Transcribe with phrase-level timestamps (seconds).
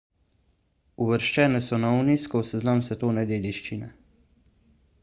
[1.05, 3.93] uvrščene so na unescov seznam svetovne dediščine